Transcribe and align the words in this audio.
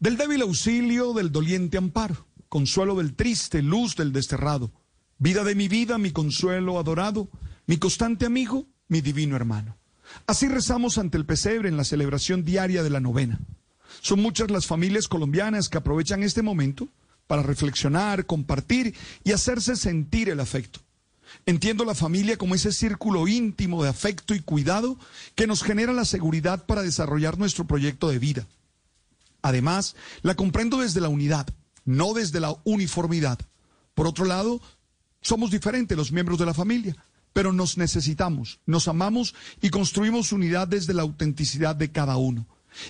Del 0.00 0.16
débil 0.16 0.40
auxilio, 0.40 1.12
del 1.12 1.30
doliente 1.30 1.76
amparo, 1.76 2.24
consuelo 2.48 2.96
del 2.96 3.14
triste, 3.14 3.60
luz 3.60 3.96
del 3.96 4.14
desterrado, 4.14 4.72
vida 5.18 5.44
de 5.44 5.54
mi 5.54 5.68
vida, 5.68 5.98
mi 5.98 6.10
consuelo 6.10 6.78
adorado, 6.78 7.28
mi 7.66 7.76
constante 7.76 8.24
amigo, 8.24 8.66
mi 8.88 9.02
divino 9.02 9.36
hermano. 9.36 9.76
Así 10.26 10.48
rezamos 10.48 10.96
ante 10.96 11.18
el 11.18 11.26
pesebre 11.26 11.68
en 11.68 11.76
la 11.76 11.84
celebración 11.84 12.46
diaria 12.46 12.82
de 12.82 12.88
la 12.88 13.00
novena. 13.00 13.40
Son 14.00 14.22
muchas 14.22 14.50
las 14.50 14.64
familias 14.64 15.06
colombianas 15.06 15.68
que 15.68 15.76
aprovechan 15.76 16.22
este 16.22 16.40
momento 16.40 16.88
para 17.26 17.42
reflexionar, 17.42 18.24
compartir 18.24 18.94
y 19.22 19.32
hacerse 19.32 19.76
sentir 19.76 20.30
el 20.30 20.40
afecto. 20.40 20.80
Entiendo 21.44 21.84
la 21.84 21.94
familia 21.94 22.38
como 22.38 22.54
ese 22.54 22.72
círculo 22.72 23.28
íntimo 23.28 23.82
de 23.82 23.90
afecto 23.90 24.34
y 24.34 24.40
cuidado 24.40 24.98
que 25.34 25.46
nos 25.46 25.62
genera 25.62 25.92
la 25.92 26.06
seguridad 26.06 26.64
para 26.64 26.80
desarrollar 26.80 27.36
nuestro 27.36 27.66
proyecto 27.66 28.08
de 28.08 28.18
vida. 28.18 28.46
Además, 29.42 29.96
la 30.22 30.34
comprendo 30.34 30.78
desde 30.78 31.00
la 31.00 31.08
unidad, 31.08 31.46
no 31.84 32.12
desde 32.12 32.40
la 32.40 32.56
uniformidad. 32.64 33.38
Por 33.94 34.06
otro 34.06 34.24
lado, 34.24 34.60
somos 35.20 35.50
diferentes 35.50 35.96
los 35.96 36.12
miembros 36.12 36.38
de 36.38 36.46
la 36.46 36.54
familia, 36.54 36.96
pero 37.32 37.52
nos 37.52 37.76
necesitamos, 37.76 38.60
nos 38.66 38.88
amamos 38.88 39.34
y 39.60 39.70
construimos 39.70 40.32
unidad 40.32 40.68
desde 40.68 40.94
la 40.94 41.02
autenticidad 41.02 41.76
de 41.76 41.92
cada 41.92 42.16
uno. 42.16 42.46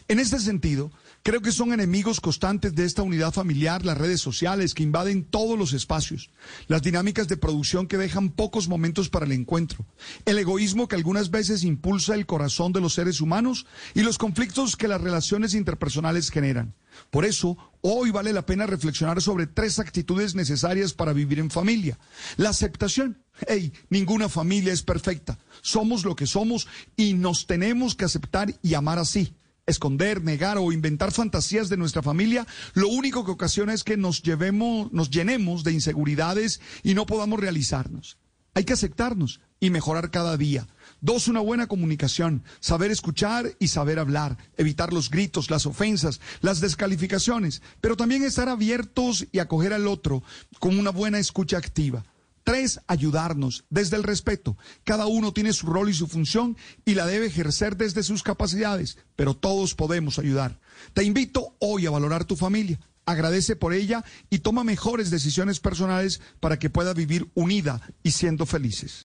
En 0.09 0.19
este 0.19 0.39
sentido, 0.39 0.91
creo 1.23 1.41
que 1.41 1.53
son 1.53 1.73
enemigos 1.73 2.21
constantes 2.21 2.75
de 2.75 2.85
esta 2.85 3.03
unidad 3.03 3.33
familiar 3.33 3.85
las 3.85 3.99
redes 3.99 4.21
sociales 4.21 4.75
que 4.75 4.83
invaden 4.83 5.25
todos 5.25 5.59
los 5.59 5.73
espacios, 5.73 6.31
las 6.69 6.83
dinámicas 6.83 7.29
de 7.29 7.37
producción 7.37 7.87
que 7.87 7.99
dejan 7.99 8.31
pocos 8.31 8.69
momentos 8.69 9.09
para 9.09 9.27
el 9.27 9.33
encuentro, 9.33 9.85
el 10.25 10.39
egoísmo 10.39 10.89
que 10.89 10.97
algunas 10.97 11.31
veces 11.31 11.65
impulsa 11.65 12.15
el 12.15 12.27
corazón 12.27 12.73
de 12.73 12.81
los 12.81 12.95
seres 12.95 13.21
humanos 13.21 13.67
y 13.95 14.03
los 14.03 14.19
conflictos 14.19 14.77
que 14.77 14.89
las 14.89 15.01
relaciones 15.01 15.55
interpersonales 15.55 16.31
generan. 16.31 16.75
Por 17.11 17.25
eso, 17.25 17.57
hoy 17.81 18.11
vale 18.11 18.33
la 18.33 18.45
pena 18.45 18.67
reflexionar 18.67 19.23
sobre 19.23 19.47
tres 19.47 19.79
actitudes 19.79 20.35
necesarias 20.35 20.93
para 20.93 21.13
vivir 21.13 21.39
en 21.39 21.51
familia. 21.51 21.99
La 22.37 22.51
aceptación. 22.51 23.23
Hey, 23.49 23.73
ninguna 23.89 24.29
familia 24.29 24.73
es 24.73 24.83
perfecta. 24.83 25.39
Somos 25.63 26.05
lo 26.05 26.15
que 26.15 26.27
somos 26.27 26.69
y 26.97 27.15
nos 27.15 27.47
tenemos 27.47 27.95
que 27.95 28.05
aceptar 28.05 28.55
y 28.63 28.75
amar 28.75 28.99
así 28.99 29.35
esconder, 29.71 30.23
negar 30.23 30.59
o 30.59 30.73
inventar 30.73 31.13
fantasías 31.13 31.69
de 31.69 31.77
nuestra 31.77 32.03
familia, 32.03 32.47
lo 32.75 32.89
único 32.89 33.25
que 33.25 33.31
ocasiona 33.31 33.73
es 33.73 33.85
que 33.85 33.97
nos 33.97 34.23
llevemos, 34.23 34.93
nos 34.93 35.11
llenemos 35.11 35.65
de 35.65 35.73
inseguridades 35.73 36.61
y 36.83 36.95
no 36.95 37.07
podamos 37.07 37.41
realizarnos. 37.41 38.19
Hay 38.55 38.65
que 38.65 38.73
aceptarnos 38.73 39.41
y 39.61 39.71
mejorar 39.71 40.11
cada 40.11 40.37
día. 40.37 40.67
Dos, 41.01 41.29
una 41.29 41.41
buena 41.41 41.67
comunicación, 41.67 42.43
saber 42.61 42.91
escuchar 42.91 43.55
y 43.59 43.69
saber 43.69 43.99
hablar, 43.99 44.37
evitar 44.57 44.93
los 44.93 45.09
gritos, 45.09 45.51
las 45.51 45.67
ofensas, 45.67 46.21
las 46.41 46.61
descalificaciones, 46.61 47.63
pero 47.81 47.97
también 47.97 48.23
estar 48.23 48.49
abiertos 48.49 49.27
y 49.33 49.39
acoger 49.39 49.73
al 49.73 49.87
otro 49.87 50.23
con 50.59 50.79
una 50.79 50.91
buena 50.91 51.19
escucha 51.19 51.59
activa. 51.59 52.05
Tres, 52.51 52.81
ayudarnos 52.89 53.65
desde 53.71 53.97
el 53.97 54.03
respeto. 54.03 54.57
Cada 54.83 55.07
uno 55.07 55.33
tiene 55.33 55.53
su 55.53 55.69
rol 55.69 55.89
y 55.89 55.95
su 55.95 56.09
función 56.09 56.57
y 56.85 56.95
la 56.95 57.07
debe 57.07 57.27
ejercer 57.27 57.77
desde 57.77 58.03
sus 58.03 58.25
capacidades, 58.25 58.99
pero 59.15 59.37
todos 59.37 59.77
podemos 59.77 60.19
ayudar. 60.19 60.59
Te 60.93 61.05
invito 61.05 61.55
hoy 61.61 61.87
a 61.87 61.91
valorar 61.91 62.25
tu 62.25 62.35
familia. 62.35 62.81
Agradece 63.07 63.55
por 63.55 63.73
ella 63.73 64.05
y 64.31 64.41
toma 64.41 64.65
mejores 64.65 65.11
decisiones 65.11 65.61
personales 65.61 66.21
para 66.41 66.59
que 66.59 66.71
pueda 66.71 66.93
vivir 66.93 67.31
unida 67.35 67.83
y 68.03 68.11
siendo 68.11 68.47
felices. 68.47 68.99